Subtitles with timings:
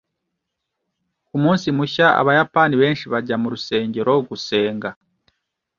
[1.27, 4.89] Ku munsi mushya, abayapani benshi bajya mu rusengero gusenga.